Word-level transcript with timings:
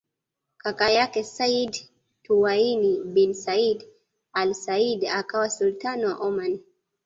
Kaka 0.57 0.89
yake 0.91 1.23
Sayyid 1.23 1.75
Thuwaini 2.23 3.03
bin 3.13 3.33
Said 3.35 3.83
al 4.33 4.53
Said 4.55 5.01
akawa 5.07 5.49
Sultani 5.49 6.05
wa 6.05 6.17
Oman 6.19 6.59